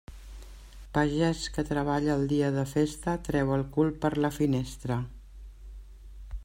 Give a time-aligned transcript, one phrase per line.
[0.97, 4.97] Pagès que treballa el dia de festa treu el cul per la finestra.